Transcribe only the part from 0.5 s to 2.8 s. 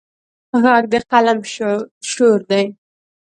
غږ د قلم شور دی